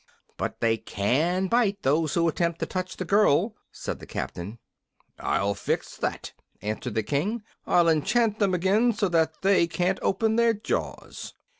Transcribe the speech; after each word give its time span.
"But 0.35 0.61
they 0.61 0.77
can 0.77 1.45
bite 1.45 1.83
those 1.83 2.15
who 2.15 2.27
attempt 2.27 2.59
to 2.61 2.65
touch 2.65 2.97
the 2.97 3.05
girl," 3.05 3.53
said 3.71 3.99
the 3.99 4.07
captain. 4.07 4.57
"I'll 5.19 5.53
fix 5.53 5.95
that," 5.97 6.31
answered 6.59 6.95
the 6.95 7.03
King. 7.03 7.43
"I'll 7.67 7.87
enchant 7.87 8.39
them 8.39 8.55
again, 8.55 8.93
so 8.93 9.07
that 9.09 9.43
they 9.43 9.67
can't 9.67 9.99
open 10.01 10.37
their 10.37 10.55
jaws." 10.55 11.35